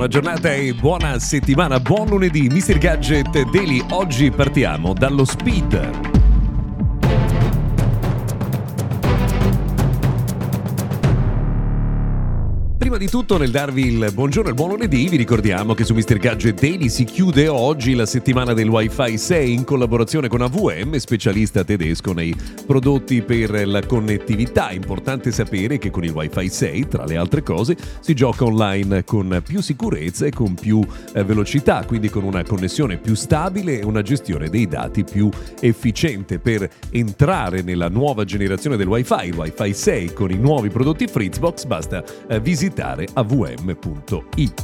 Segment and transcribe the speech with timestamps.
[0.00, 2.78] Buona giornata e buona settimana, buon lunedì, Mr.
[2.78, 3.84] Gadget Daily.
[3.90, 6.09] Oggi partiamo dallo speed.
[13.00, 16.18] Di tutto, nel darvi il buongiorno e il buon lunedì, vi ricordiamo che su Mr.
[16.18, 21.64] Gadget Daily si chiude oggi la settimana del Wi-Fi 6 in collaborazione con AVM, specialista
[21.64, 22.36] tedesco nei
[22.66, 24.70] prodotti per la connettività.
[24.72, 29.40] Importante sapere che con il Wi-Fi 6, tra le altre cose, si gioca online con
[29.46, 34.02] più sicurezza e con più eh, velocità, quindi con una connessione più stabile e una
[34.02, 36.38] gestione dei dati più efficiente.
[36.38, 41.64] Per entrare nella nuova generazione del Wi-Fi, il Wi-Fi 6 con i nuovi prodotti Fritzbox,
[41.64, 44.60] basta eh, visitare visitare avm.it.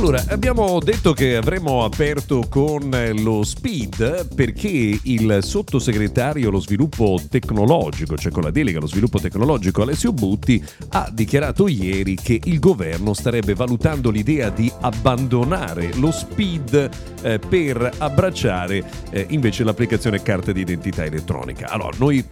[0.00, 8.16] Allora, abbiamo detto che avremmo aperto con lo SPID perché il sottosegretario allo sviluppo tecnologico,
[8.16, 13.12] cioè con la delega allo sviluppo tecnologico Alessio Butti, ha dichiarato ieri che il governo
[13.12, 16.88] starebbe valutando l'idea di abbandonare lo SPID
[17.20, 21.68] eh, per abbracciare eh, invece l'applicazione carta d'identità elettronica.
[21.68, 22.24] Allora, noi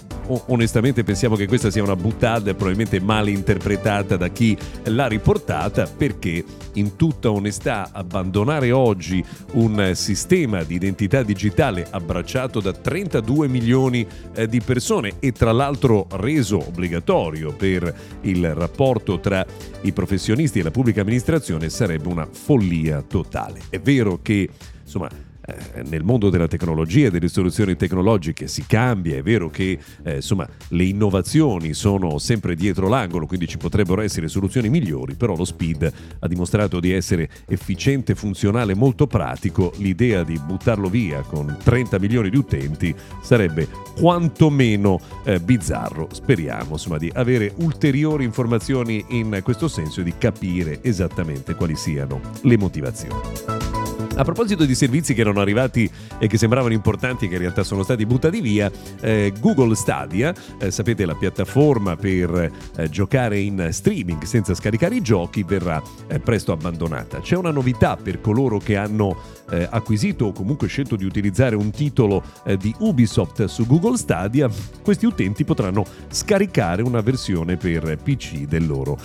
[0.47, 6.42] onestamente pensiamo che questa sia una buttata probabilmente mal interpretata da chi l'ha riportata perché
[6.75, 14.47] in tutta onestà abbandonare oggi un sistema di identità digitale abbracciato da 32 milioni eh,
[14.47, 19.45] di persone e tra l'altro reso obbligatorio per il rapporto tra
[19.83, 23.61] i professionisti e la pubblica amministrazione sarebbe una follia totale.
[23.69, 24.48] È vero che
[24.83, 25.09] insomma
[25.48, 30.16] eh, nel mondo della tecnologia e delle soluzioni tecnologiche si cambia, è vero che eh,
[30.16, 35.47] insomma, le innovazioni sono sempre dietro l'angolo, quindi ci potrebbero essere soluzioni migliori, però lo
[35.47, 41.98] speed ha dimostrato di essere efficiente, funzionale, molto pratico, l'idea di buttarlo via con 30
[41.98, 46.08] milioni di utenti sarebbe quantomeno eh, bizzarro.
[46.12, 52.20] Speriamo insomma, di avere ulteriori informazioni in questo senso e di capire esattamente quali siano
[52.42, 53.78] le motivazioni.
[54.19, 57.62] A proposito di servizi che erano arrivati e che sembravano importanti e che in realtà
[57.62, 58.69] sono stati buttati via,
[59.01, 65.03] eh, Google Stadia, eh, sapete la piattaforma per eh, giocare in streaming senza scaricare i
[65.03, 67.21] giochi, verrà eh, presto abbandonata.
[67.21, 69.17] C'è una novità per coloro che hanno
[69.51, 74.50] eh, acquisito o comunque scelto di utilizzare un titolo eh, di Ubisoft su Google Stadia,
[74.83, 78.99] questi utenti potranno scaricare una versione per PC del loro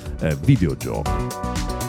[0.44, 1.83] videogioco.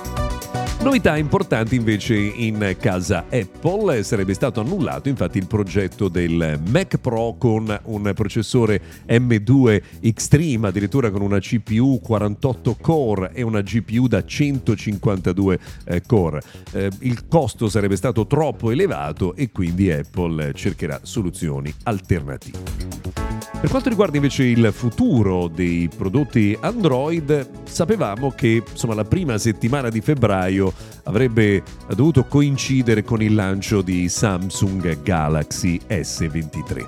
[0.84, 7.36] Novità importanti invece in casa Apple, sarebbe stato annullato infatti il progetto del Mac Pro
[7.38, 14.22] con un processore M2 Extreme, addirittura con una CPU 48 core e una GPU da
[14.26, 16.42] 152 eh, core.
[16.72, 23.33] Eh, il costo sarebbe stato troppo elevato e quindi Apple cercherà soluzioni alternative.
[23.64, 29.88] Per quanto riguarda invece il futuro dei prodotti Android, sapevamo che insomma, la prima settimana
[29.88, 30.70] di febbraio
[31.04, 31.62] avrebbe
[31.94, 36.86] dovuto coincidere con il lancio di Samsung Galaxy S23.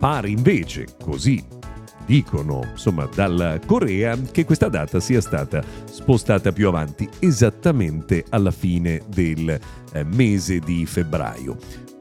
[0.00, 1.44] Pare invece, così
[2.06, 9.00] dicono insomma dalla Corea, che questa data sia stata spostata più avanti, esattamente alla fine
[9.06, 9.48] del
[9.92, 11.56] eh, mese di febbraio.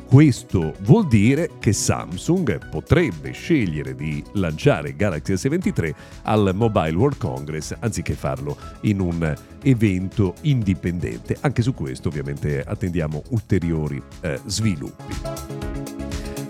[0.09, 5.93] Questo vuol dire che Samsung potrebbe scegliere di lanciare Galaxy S23
[6.23, 11.37] al Mobile World Congress anziché farlo in un evento indipendente.
[11.41, 15.98] Anche su questo ovviamente attendiamo ulteriori eh, sviluppi.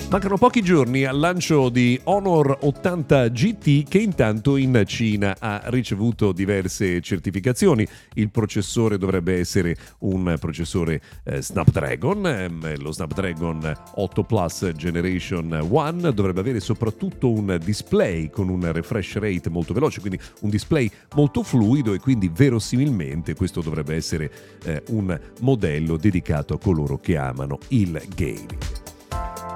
[0.10, 6.32] Mancano pochi giorni al lancio di Honor 80 GT che intanto in Cina ha ricevuto
[6.32, 7.88] diverse certificazioni.
[8.16, 16.12] Il processore dovrebbe essere un processore eh, Snapdragon, ehm, lo Snapdragon 8 Plus Generation 1
[16.12, 21.44] dovrebbe avere soprattutto un display con un refresh rate molto veloce, quindi un display molto
[21.44, 24.32] fluido e quindi verosimilmente questo dovrebbe essere
[24.64, 28.59] eh, un modello dedicato a coloro che amano il gaming.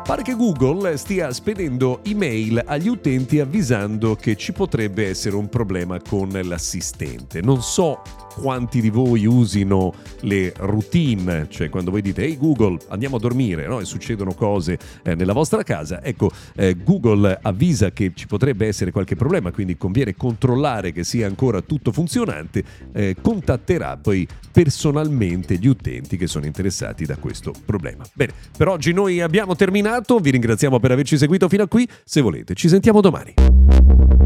[0.03, 5.97] Pare che Google stia spedendo email agli utenti avvisando che ci potrebbe essere un problema
[6.01, 7.39] con l'assistente.
[7.39, 8.01] Non so
[8.35, 13.67] quanti di voi usino le routine, cioè quando voi dite ehi Google andiamo a dormire
[13.67, 13.79] no?
[13.79, 18.91] e succedono cose eh, nella vostra casa, ecco eh, Google avvisa che ci potrebbe essere
[18.91, 25.67] qualche problema, quindi conviene controllare che sia ancora tutto funzionante, eh, contatterà poi personalmente gli
[25.67, 28.03] utenti che sono interessati da questo problema.
[28.13, 32.21] Bene, per oggi noi abbiamo terminato, vi ringraziamo per averci seguito fino a qui, se
[32.21, 34.22] volete ci sentiamo domani.